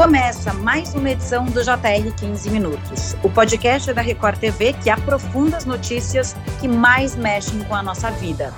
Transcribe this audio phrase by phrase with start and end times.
[0.00, 5.58] Começa mais uma edição do JR 15 Minutos, o podcast da Record TV que aprofunda
[5.58, 8.50] as notícias que mais mexem com a nossa vida.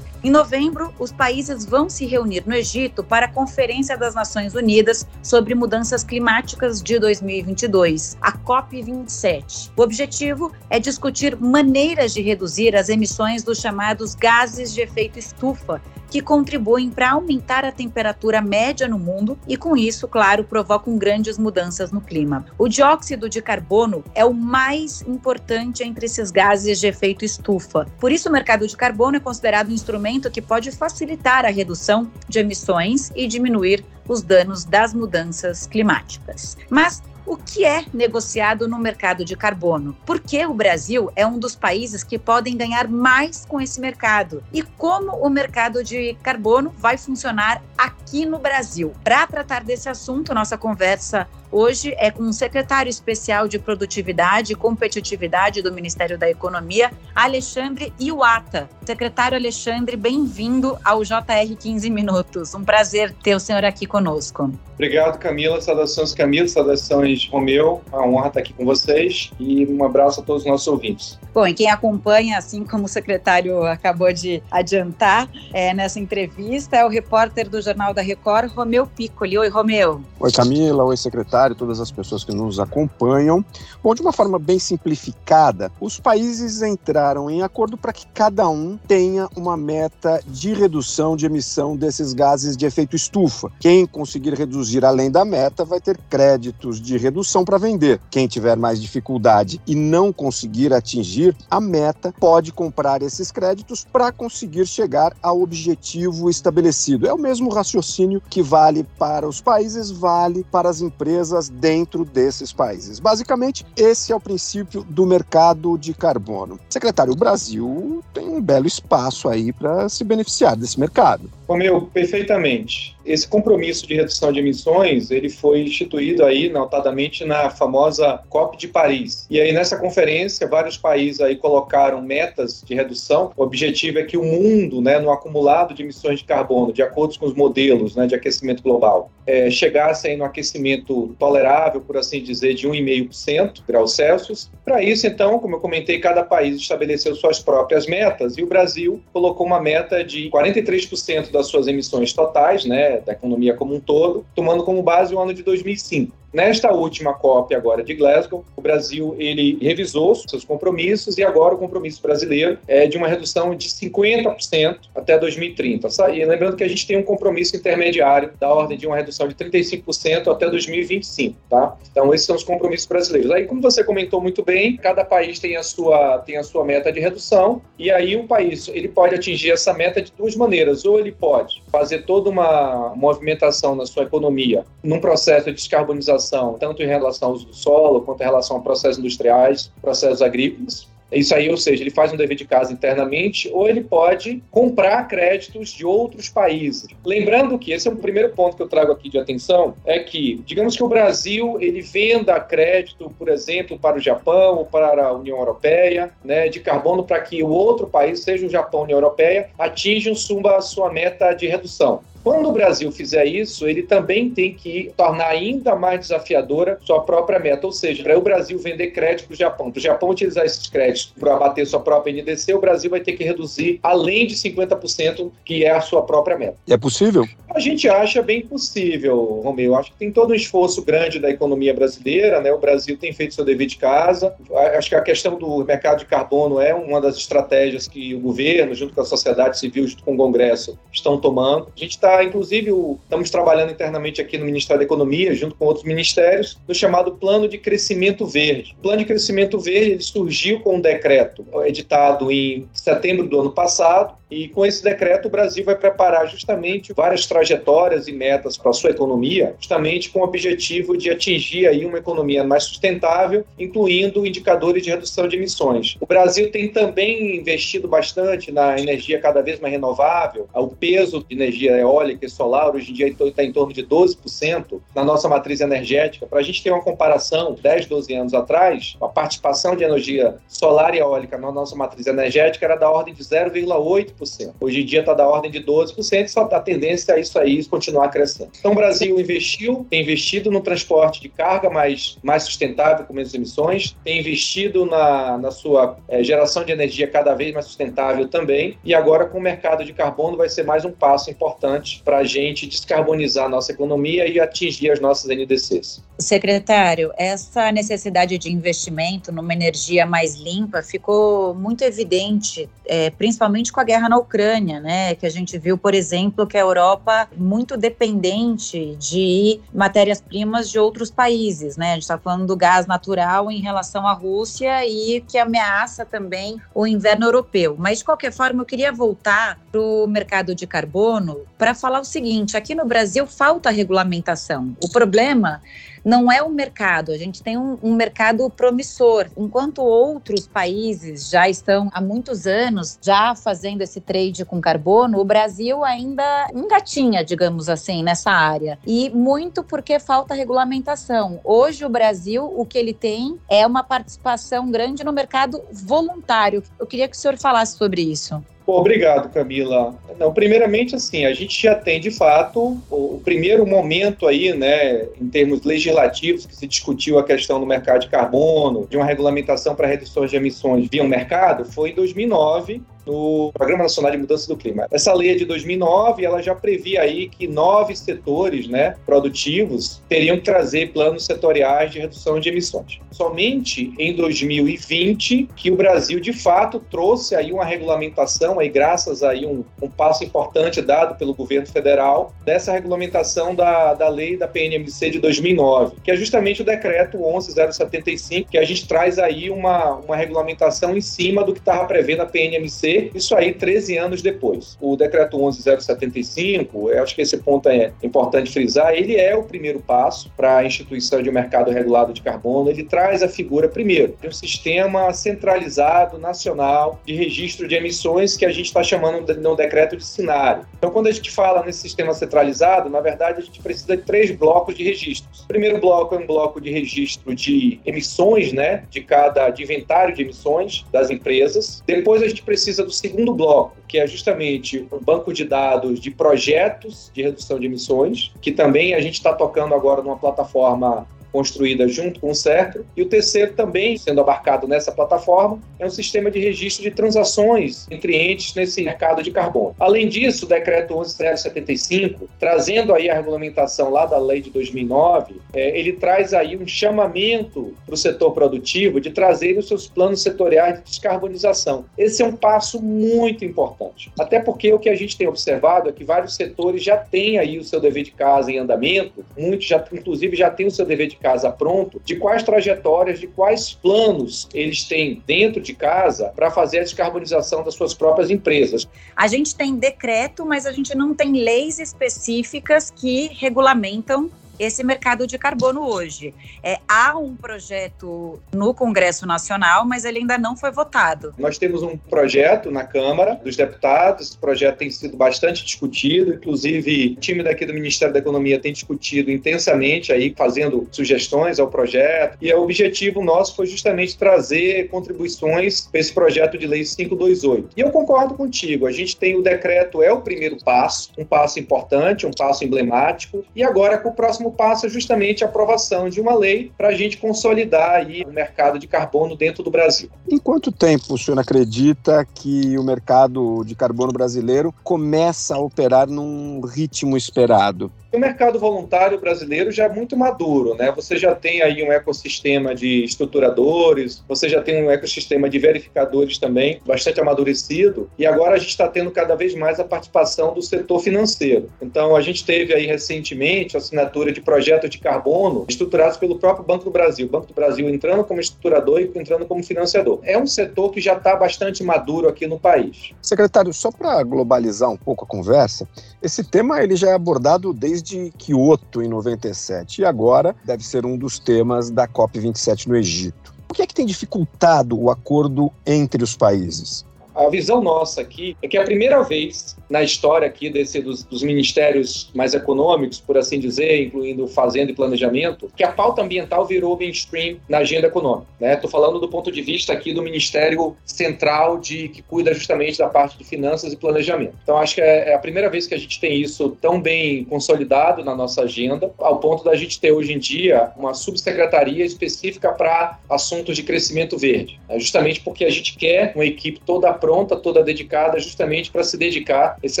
[0.24, 5.06] Em novembro, os países vão se reunir no Egito para a Conferência das Nações Unidas
[5.22, 9.70] sobre Mudanças Climáticas de 2022, a COP27.
[9.76, 15.82] O objetivo é discutir maneiras de reduzir as emissões dos chamados gases de efeito estufa,
[16.10, 21.38] que contribuem para aumentar a temperatura média no mundo e, com isso, claro, provocam grandes
[21.38, 22.44] mudanças no clima.
[22.58, 27.86] O dióxido de carbono é o mais importante entre esses gases de efeito estufa.
[27.98, 32.10] Por isso, o mercado de carbono é considerado um instrumento que pode facilitar a redução
[32.28, 36.56] de emissões e diminuir os danos das mudanças climáticas.
[36.70, 41.56] Mas o que é negociado no mercado de carbono, porque o Brasil é um dos
[41.56, 46.96] países que podem ganhar mais com esse mercado e como o mercado de carbono vai
[46.96, 48.92] funcionar aqui no Brasil.
[49.02, 54.56] Para tratar desse assunto, nossa conversa hoje é com o secretário especial de Produtividade e
[54.56, 58.68] Competitividade do Ministério da Economia, Alexandre Iwata.
[58.84, 62.54] Secretário Alexandre, bem-vindo ao JR 15 Minutos.
[62.54, 64.52] Um prazer ter o senhor aqui conosco.
[64.74, 65.60] Obrigado, Camila.
[65.60, 66.46] Saudações, Camila.
[66.46, 67.80] Saudações, Romeu.
[67.90, 71.18] É uma honra estar aqui com vocês e um abraço a todos os nossos ouvintes.
[71.32, 76.84] Bom, e quem acompanha, assim como o secretário acabou de adiantar é, nessa entrevista, é
[76.84, 79.36] o repórter do Jornal da Record, Romeu Piccoli.
[79.36, 80.02] Oi, Romeu.
[80.18, 80.84] Oi, Camila.
[80.84, 83.44] Oi, secretário, todas as pessoas que nos acompanham.
[83.82, 88.78] Bom, de uma forma bem simplificada, os países entraram em acordo para que cada um
[88.88, 93.50] tenha uma meta de redução de emissão desses gases de efeito estufa.
[93.60, 98.00] Quem conseguir reduzir reduzir além da meta vai ter créditos de redução para vender.
[98.10, 104.10] Quem tiver mais dificuldade e não conseguir atingir a meta pode comprar esses créditos para
[104.10, 107.06] conseguir chegar ao objetivo estabelecido.
[107.06, 112.52] É o mesmo raciocínio que vale para os países, vale para as empresas dentro desses
[112.52, 112.98] países.
[112.98, 116.58] Basicamente, esse é o princípio do mercado de carbono.
[116.68, 121.30] Secretário, o Brasil tem um belo espaço aí para se beneficiar desse mercado.
[121.48, 122.96] Romeu, perfeitamente.
[123.04, 128.66] Esse compromisso de redução de emissões, ele foi instituído aí, notadamente, na famosa COP de
[128.66, 129.26] Paris.
[129.30, 133.30] E aí, nessa conferência, vários países aí colocaram metas de redução.
[133.36, 137.16] O objetivo é que o mundo, né, no acumulado de emissões de carbono, de acordo
[137.16, 142.22] com os modelos né, de aquecimento global, é, chegasse aí no aquecimento tolerável, por assim
[142.22, 144.50] dizer, de 1,5% graus Celsius.
[144.64, 149.02] Para isso, então, como eu comentei, cada país estabeleceu suas próprias metas e o Brasil
[149.12, 154.24] colocou uma meta de 43% das suas emissões totais, né, da economia como um todo,
[154.34, 156.16] tomando como base o ano de 2005.
[156.36, 161.58] Nesta última COP agora de Glasgow, o Brasil ele revisou seus compromissos e agora o
[161.58, 165.88] compromisso brasileiro é de uma redução de 50% até 2030.
[166.12, 169.34] E lembrando que a gente tem um compromisso intermediário da ordem de uma redução de
[169.34, 171.74] 35% até 2025, tá?
[171.90, 173.30] Então esses são os compromissos brasileiros.
[173.30, 176.92] Aí como você comentou muito bem, cada país tem a sua tem a sua meta
[176.92, 181.00] de redução e aí o país ele pode atingir essa meta de duas maneiras, ou
[181.00, 186.25] ele pode fazer toda uma movimentação na sua economia num processo de descarbonização
[186.58, 190.88] tanto em relação ao uso do solo, quanto em relação a processos industriais, processos agrícolas.
[191.10, 195.06] Isso aí, ou seja, ele faz um dever de casa internamente ou ele pode comprar
[195.06, 196.88] créditos de outros países.
[197.04, 200.42] Lembrando que esse é o primeiro ponto que eu trago aqui de atenção, é que,
[200.44, 205.12] digamos que o Brasil ele venda crédito, por exemplo, para o Japão ou para a
[205.12, 208.84] União Europeia, né, de carbono para que o outro país, seja o Japão ou a
[208.84, 212.00] União Europeia, atinjam sua, sua meta de redução.
[212.26, 217.38] Quando o Brasil fizer isso, ele também tem que tornar ainda mais desafiadora sua própria
[217.38, 220.44] meta, ou seja, para o Brasil vender crédito para o Japão, para o Japão utilizar
[220.44, 224.34] esses créditos para abater sua própria NDC, o Brasil vai ter que reduzir além de
[224.34, 226.56] 50%, que é a sua própria meta.
[226.68, 227.28] É possível?
[227.54, 229.76] A gente acha bem possível, Romeu.
[229.76, 232.52] Acho que tem todo um esforço grande da economia brasileira, né?
[232.52, 234.34] O Brasil tem feito seu dever de casa.
[234.76, 238.74] Acho que a questão do mercado de carbono é uma das estratégias que o governo,
[238.74, 241.68] junto com a sociedade civil, junto com o Congresso, estão tomando.
[241.74, 245.64] A gente está inclusive, o, estamos trabalhando internamente aqui no Ministério da Economia, junto com
[245.64, 248.74] outros ministérios, no chamado Plano de Crescimento Verde.
[248.78, 253.50] O Plano de Crescimento Verde ele surgiu com um decreto editado em setembro do ano
[253.50, 258.70] passado, e com esse decreto, o Brasil vai preparar justamente várias trajetórias e metas para
[258.70, 264.26] a sua economia, justamente com o objetivo de atingir aí uma economia mais sustentável, incluindo
[264.26, 265.96] indicadores de redução de emissões.
[266.00, 270.48] O Brasil tem também investido bastante na energia cada vez mais renovável.
[270.52, 274.80] O peso de energia eólica e solar hoje em dia está em torno de 12%
[274.94, 276.26] na nossa matriz energética.
[276.26, 280.94] Para a gente ter uma comparação, 10, 12 anos atrás, a participação de energia solar
[280.94, 284.54] e eólica na nossa matriz energética era da ordem de 0,8 8%.
[284.60, 288.08] Hoje em dia está da ordem de 12%, só a tendência é isso aí continuar
[288.08, 288.50] crescendo.
[288.58, 293.34] Então o Brasil investiu, tem investido no transporte de carga mais, mais sustentável, com menos
[293.34, 298.78] emissões, tem investido na, na sua é, geração de energia cada vez mais sustentável também,
[298.84, 302.24] e agora com o mercado de carbono vai ser mais um passo importante para a
[302.24, 306.02] gente descarbonizar a nossa economia e atingir as nossas NDCs.
[306.18, 313.80] Secretário, essa necessidade de investimento numa energia mais limpa ficou muito evidente, é, principalmente com
[313.80, 315.14] a guerra na Ucrânia, né?
[315.14, 321.10] Que a gente viu, por exemplo, que a Europa muito dependente de matérias-primas de outros
[321.10, 321.90] países, né?
[321.90, 326.60] A gente está falando do gás natural em relação à Rússia e que ameaça também
[326.74, 327.76] o inverno europeu.
[327.78, 332.04] Mas de qualquer forma, eu queria voltar para o mercado de carbono para falar o
[332.04, 334.76] seguinte: aqui no Brasil falta regulamentação.
[334.82, 335.60] O problema
[336.06, 339.26] não é o mercado, a gente tem um, um, mercado promissor.
[339.36, 345.24] Enquanto outros países já estão há muitos anos já fazendo esse trade com carbono, o
[345.24, 348.78] Brasil ainda engatinha, digamos assim, nessa área.
[348.86, 351.40] E muito porque falta regulamentação.
[351.42, 356.62] Hoje o Brasil, o que ele tem é uma participação grande no mercado voluntário.
[356.78, 358.40] Eu queria que o senhor falasse sobre isso.
[358.66, 359.94] Obrigado, Camila.
[360.34, 365.62] Primeiramente, assim, a gente já tem, de fato, o, primeiro momento aí, né, em termos
[365.62, 370.30] legislativos, que se discutiu a questão do mercado de carbono, de uma regulamentação para reduções
[370.30, 374.86] de emissões via um mercado, foi em 2009, no Programa Nacional de Mudança do Clima.
[374.90, 380.36] Essa lei é de 2009, ela já previa aí que nove setores, né, produtivos teriam
[380.36, 382.98] que trazer planos setoriais de redução de emissões.
[383.10, 389.46] Somente em 2020 que o Brasil de fato trouxe aí uma regulamentação aí graças aí
[389.46, 395.10] um, um passo importante dado pelo governo federal dessa regulamentação da, da lei da PNMC
[395.10, 400.16] de 2009, que é justamente o decreto 11075, que a gente traz aí uma, uma
[400.16, 404.76] regulamentação em cima do que estava prevendo a PNMC isso aí 13 anos depois.
[404.80, 409.80] O decreto 11075, eu acho que esse ponto é importante frisar, ele é o primeiro
[409.80, 412.70] passo para a instituição de um mercado regulado de carbono.
[412.70, 418.44] Ele traz a figura, primeiro, de um sistema centralizado, nacional, de registro de emissões que
[418.44, 420.66] a gente está chamando no decreto de cenário.
[420.76, 424.30] Então, quando a gente fala nesse sistema centralizado, na verdade, a gente precisa de três
[424.30, 425.40] blocos de registros.
[425.40, 430.14] O primeiro bloco é um bloco de registro de emissões, né, de cada de inventário
[430.14, 431.82] de emissões das empresas.
[431.86, 436.10] Depois a gente precisa do segundo bloco, que é justamente um banco de dados de
[436.10, 441.88] projetos de redução de emissões, que também a gente está tocando agora numa plataforma construída
[441.88, 442.86] junto com o CERCRO.
[442.96, 447.86] E o terceiro, também sendo abarcado nessa plataforma, é um sistema de registro de transações
[447.90, 449.74] entre entes nesse mercado de carbono.
[449.78, 455.78] Além disso, o decreto 11.075, trazendo aí a regulamentação lá da lei de 2009, é,
[455.78, 460.78] ele traz aí um chamamento para o setor produtivo de trazer os seus planos setoriais
[460.78, 461.84] de descarbonização.
[461.96, 464.10] Esse é um passo muito importante.
[464.18, 467.58] Até porque o que a gente tem observado é que vários setores já têm aí
[467.58, 471.08] o seu dever de casa em andamento, muitos já, inclusive, já têm o seu dever
[471.16, 476.50] de casa pronto, de quais trajetórias, de quais planos eles têm dentro de casa para
[476.50, 478.86] fazer a descarbonização das suas próprias empresas.
[479.16, 485.26] A gente tem decreto, mas a gente não tem leis específicas que regulamentam esse mercado
[485.26, 486.34] de carbono hoje.
[486.62, 491.34] É, há um projeto no Congresso Nacional, mas ele ainda não foi votado.
[491.38, 497.14] Nós temos um projeto na Câmara dos Deputados, esse projeto tem sido bastante discutido, inclusive
[497.16, 502.38] o time daqui do Ministério da Economia tem discutido intensamente aí, fazendo sugestões ao projeto,
[502.40, 507.70] e o objetivo nosso foi justamente trazer contribuições para esse projeto de lei 528.
[507.76, 511.58] E eu concordo contigo, a gente tem o decreto, é o primeiro passo, um passo
[511.58, 516.08] importante, um passo emblemático, e agora com o próximo próximo passo é justamente a aprovação
[516.08, 520.08] de uma lei para a gente consolidar aí o mercado de carbono dentro do Brasil.
[520.30, 526.08] Em quanto tempo o senhor acredita que o mercado de carbono brasileiro começa a operar
[526.08, 527.90] num ritmo esperado?
[528.12, 530.90] O mercado voluntário brasileiro já é muito maduro, né?
[530.92, 536.38] Você já tem aí um ecossistema de estruturadores, você já tem um ecossistema de verificadores
[536.38, 540.62] também bastante amadurecido, e agora a gente está tendo cada vez mais a participação do
[540.62, 541.68] setor financeiro.
[541.82, 546.64] Então, a gente teve aí recentemente a assinatura de projetos de carbono estruturados pelo próprio
[546.64, 547.26] Banco do Brasil.
[547.26, 550.20] O Banco do Brasil entrando como estruturador e entrando como financiador.
[550.22, 553.10] É um setor que já está bastante maduro aqui no país.
[553.20, 555.86] Secretário, só para globalizar um pouco a conversa,
[556.22, 561.04] esse tema ele já é abordado desde de Kyoto em 97 e agora deve ser
[561.04, 563.54] um dos temas da COP27 no Egito.
[563.68, 567.04] O que é que tem dificultado o acordo entre os países?
[567.36, 571.22] A visão nossa aqui é que é a primeira vez na história aqui desse, dos,
[571.22, 576.64] dos ministérios mais econômicos, por assim dizer, incluindo fazenda e planejamento, que a pauta ambiental
[576.64, 578.46] virou mainstream na agenda econômica.
[578.58, 578.90] Estou né?
[578.90, 583.36] falando do ponto de vista aqui do Ministério Central de que cuida justamente da parte
[583.36, 584.54] de finanças e planejamento.
[584.62, 587.44] Então acho que é, é a primeira vez que a gente tem isso tão bem
[587.44, 592.72] consolidado na nossa agenda, ao ponto da gente ter hoje em dia uma subsecretaria específica
[592.72, 594.98] para assuntos de crescimento verde, né?
[594.98, 597.25] justamente porque a gente quer uma equipe toda pronta,
[597.56, 600.00] toda dedicada, justamente para se dedicar a esse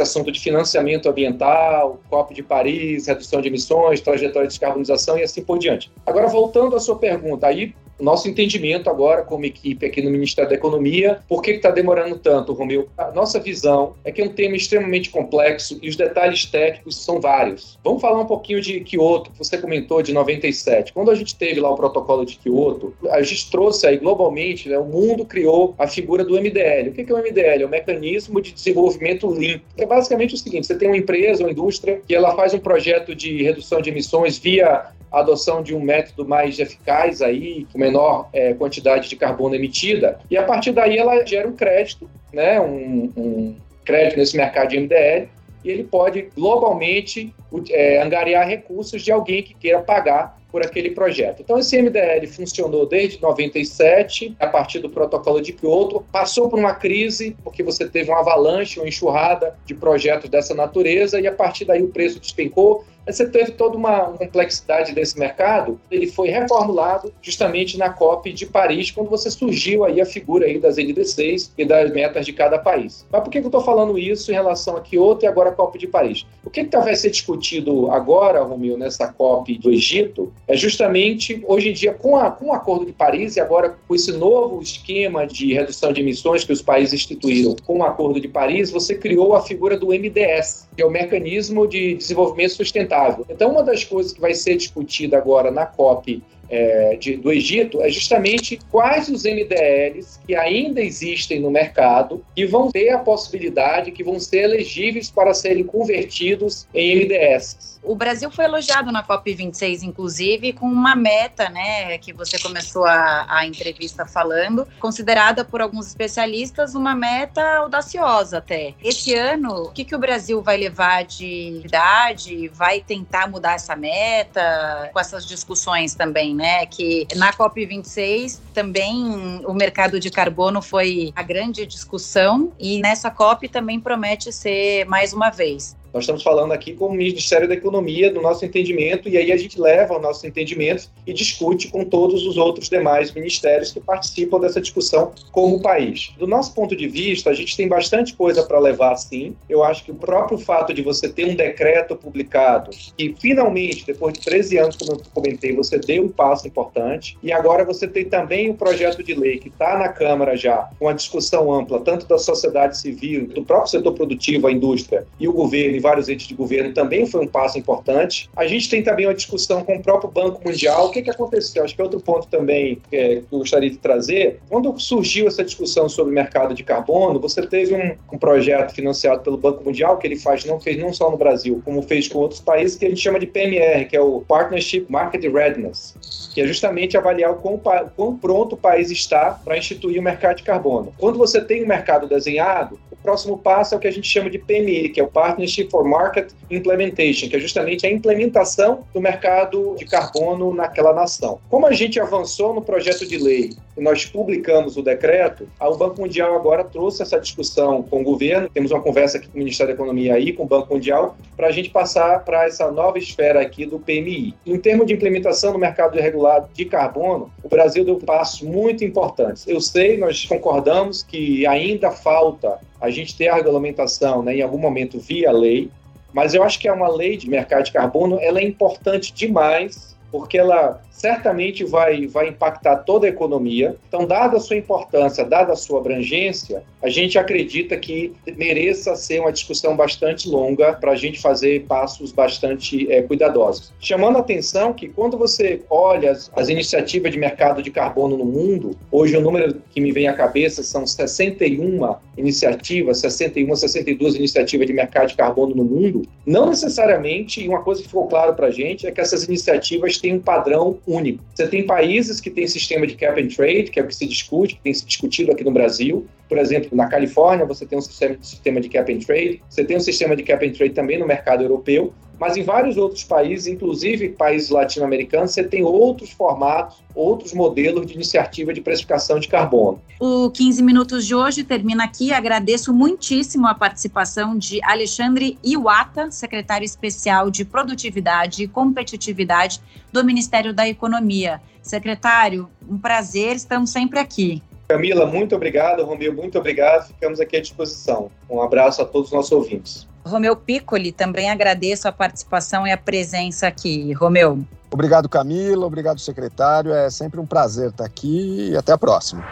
[0.00, 5.42] assunto de financiamento ambiental, COP de Paris, redução de emissões, trajetória de descarbonização e assim
[5.42, 5.90] por diante.
[6.04, 10.56] Agora, voltando à sua pergunta, aí nosso entendimento agora como equipe aqui no Ministério da
[10.56, 12.88] Economia, por que está demorando tanto, Romeu?
[12.96, 17.20] A nossa visão é que é um tema extremamente complexo e os detalhes técnicos são
[17.20, 17.78] vários.
[17.82, 20.92] Vamos falar um pouquinho de Kyoto, que você comentou de 97.
[20.92, 24.78] Quando a gente teve lá o protocolo de Kyoto, a gente trouxe aí globalmente, né,
[24.78, 26.90] o mundo criou a figura do MDL.
[26.90, 27.62] O que é o MDL?
[27.62, 29.64] É o Mecanismo de Desenvolvimento Limpo.
[29.76, 33.14] É basicamente o seguinte, você tem uma empresa, uma indústria, que ela faz um projeto
[33.14, 38.28] de redução de emissões via a adoção de um método mais eficaz aí, com menor
[38.32, 43.12] é, quantidade de carbono emitida, e a partir daí ela gera um crédito, né, um,
[43.16, 45.28] um crédito nesse mercado de MDL,
[45.64, 47.34] e ele pode globalmente
[47.70, 51.42] é, angariar recursos de alguém que queira pagar por aquele projeto.
[51.42, 56.72] Então, esse MDL funcionou desde 97, a partir do protocolo de Kyoto, passou por uma
[56.72, 61.64] crise, porque você teve uma avalanche, uma enxurrada de projetos dessa natureza, e a partir
[61.64, 65.80] daí o preço despencou, você teve toda uma complexidade desse mercado.
[65.90, 70.58] Ele foi reformulado justamente na COP de Paris, quando você surgiu aí a figura aí
[70.58, 73.06] das NDCs e das metas de cada país.
[73.10, 75.78] Mas por que eu estou falando isso em relação a Kyoto e agora a COP
[75.78, 76.26] de Paris?
[76.44, 81.70] O que, que vai ser discutido agora, Romil, nessa COP do Egito, é justamente, hoje
[81.70, 85.26] em dia, com, a, com o Acordo de Paris e agora com esse novo esquema
[85.26, 89.34] de redução de emissões que os países instituíram com o Acordo de Paris, você criou
[89.34, 92.95] a figura do MDS, que é o Mecanismo de Desenvolvimento Sustentável
[93.28, 97.82] então, uma das coisas que vai ser discutida agora na COP é, de, do Egito
[97.82, 103.92] é justamente quais os MDLs que ainda existem no mercado e vão ter a possibilidade,
[103.92, 107.76] que vão ser elegíveis para serem convertidos em MDS.
[107.82, 113.26] O Brasil foi elogiado na COP26, inclusive, com uma meta, né, que você começou a,
[113.28, 118.74] a entrevista falando, considerada por alguns especialistas uma meta audaciosa até.
[118.82, 122.48] Esse ano, o que, que o Brasil vai levar de idade?
[122.48, 124.90] Vai tentar mudar essa meta?
[124.92, 126.66] Com essas discussões também, né?
[126.66, 133.48] Que na COP26 também o mercado de carbono foi a grande discussão e nessa COP
[133.48, 135.74] também promete ser mais uma vez.
[135.96, 139.36] Nós estamos falando aqui com o Ministério da Economia, do nosso entendimento, e aí a
[139.38, 144.38] gente leva o nosso entendimento e discute com todos os outros demais ministérios que participam
[144.38, 146.12] dessa discussão como país.
[146.18, 149.34] Do nosso ponto de vista, a gente tem bastante coisa para levar sim.
[149.48, 154.12] Eu acho que o próprio fato de você ter um decreto publicado, que finalmente, depois
[154.12, 158.04] de 13 anos, como eu comentei, você deu um passo importante, e agora você tem
[158.04, 161.80] também o um projeto de lei que está na Câmara já, com a discussão ampla,
[161.80, 166.26] tanto da sociedade civil, do próprio setor produtivo, a indústria e o governo, vários entes
[166.26, 168.28] de governo também foi um passo importante.
[168.34, 170.86] A gente tem também uma discussão com o próprio Banco Mundial.
[170.86, 171.62] O que, que aconteceu?
[171.62, 174.40] Acho que é outro ponto também é, que eu gostaria de trazer.
[174.48, 179.22] Quando surgiu essa discussão sobre o mercado de carbono, você teve um, um projeto financiado
[179.22, 182.18] pelo Banco Mundial, que ele faz, não fez não só no Brasil, como fez com
[182.18, 185.94] outros países, que a gente chama de PMR, que é o Partnership Market Readiness,
[186.34, 187.60] que é justamente avaliar o quão,
[187.94, 190.92] quão pronto o país está para instituir o mercado de carbono.
[190.98, 194.28] Quando você tem um mercado desenhado, o próximo passo é o que a gente chama
[194.28, 199.00] de PMI, que é o Partnership for Market Implementation, que é justamente a implementação do
[199.00, 201.38] mercado de carbono naquela nação.
[201.50, 206.00] Como a gente avançou no projeto de lei e nós publicamos o decreto, o Banco
[206.00, 209.74] Mundial agora trouxe essa discussão com o governo, temos uma conversa aqui com o Ministério
[209.74, 213.42] da Economia aí, com o Banco Mundial, para a gente passar para essa nova esfera
[213.42, 214.34] aqui do PMI.
[214.46, 219.46] Em termos de implementação no mercado regulado de carbono, o Brasil deu passos muito importantes.
[219.46, 224.58] Eu sei, nós concordamos que ainda falta a gente ter a regulamentação né, em algum
[224.58, 225.70] momento via lei,
[226.12, 229.96] mas eu acho que é uma lei de mercado de carbono, ela é importante demais,
[230.10, 233.76] porque ela certamente vai, vai impactar toda a economia.
[233.88, 239.20] Então, dada a sua importância, dada a sua abrangência, a gente acredita que mereça ser
[239.20, 243.72] uma discussão bastante longa para a gente fazer passos bastante é, cuidadosos.
[243.78, 248.24] Chamando a atenção que quando você olha as, as, iniciativas de mercado de carbono no
[248.24, 254.66] mundo, hoje o número que me vem à cabeça são 61 iniciativas, 61, 62 iniciativas
[254.66, 258.46] de mercado de carbono no mundo, não necessariamente, e uma coisa que ficou claro para
[258.46, 261.24] a gente é que essas iniciativas têm um padrão único.
[261.34, 264.06] Você tem países que têm sistema de cap and trade, que é o que se
[264.06, 267.82] discute, que tem se discutido aqui no Brasil, Por exemplo, na Califórnia, você tem um
[267.82, 271.06] sistema, de cap and trade, você tem um sistema de cap and trade também no
[271.06, 277.32] mercado europeu, mas em vários outros países, inclusive países latino-americanos, você tem outros formatos, outros
[277.32, 279.80] modelos de iniciativa de precificação de carbono.
[280.00, 282.12] O 15 Minutos de hoje termina aqui.
[282.12, 289.60] Agradeço muitíssimo a participação de Alexandre Iwata, secretário especial de Produtividade e Competitividade
[289.92, 291.40] do Ministério da Economia.
[291.62, 294.42] Secretário, um prazer, estamos sempre aqui.
[294.68, 295.84] Camila, muito obrigado.
[295.84, 296.88] Romeu, muito obrigado.
[296.88, 298.10] Ficamos aqui à disposição.
[298.28, 299.86] Um abraço a todos os nossos ouvintes.
[300.06, 303.92] Romeu Piccoli, também agradeço a participação e a presença aqui.
[303.92, 304.44] Romeu.
[304.70, 305.66] Obrigado, Camila.
[305.66, 306.72] Obrigado, secretário.
[306.72, 309.24] É sempre um prazer estar aqui e até a próxima.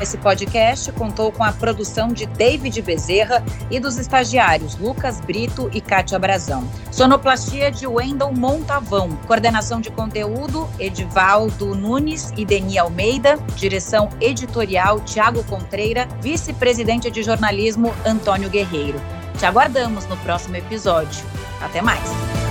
[0.00, 5.80] Esse podcast contou com a produção de David Bezerra e dos estagiários Lucas Brito e
[5.80, 6.68] Kátia Brazão.
[6.92, 9.16] Sonoplastia de Wendel Montavão.
[9.26, 13.36] Coordenação de conteúdo Edivaldo Nunes e Deni Almeida.
[13.56, 16.06] Direção editorial Tiago Contreira.
[16.20, 19.00] Vice-presidente de jornalismo Antônio Guerreiro.
[19.38, 21.24] Te aguardamos no próximo episódio.
[21.60, 22.43] Até mais!